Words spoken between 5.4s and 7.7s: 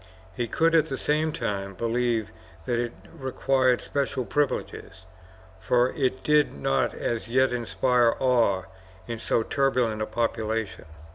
for it did not as yet